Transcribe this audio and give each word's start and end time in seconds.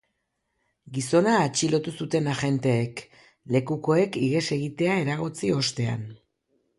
Gizona 0.93 1.33
atxilotu 1.41 1.91
zuten 2.05 2.29
agenteek, 2.31 3.03
lekukoek 3.57 4.17
ihes 4.29 4.43
egitea 4.57 4.97
eragotzi 5.03 5.53
ostean. 5.59 6.09